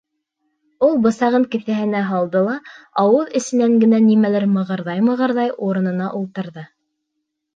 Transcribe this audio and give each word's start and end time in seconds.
Ул 0.85 0.95
бысағын 1.01 1.43
кеҫәһенә 1.55 1.99
һалды 2.11 2.41
ла, 2.47 2.55
ауыҙ 3.03 3.35
эсенән 3.39 3.77
генә 3.83 3.99
нимәлер 4.07 4.47
мығырҙай-мығырҙай, 4.55 5.53
урынына 5.67 6.11
ултырҙы. 6.21 6.65